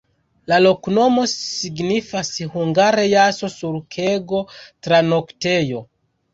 [0.51, 5.87] La loknomo signifas hungare jaso-sulkego-tranoktejo.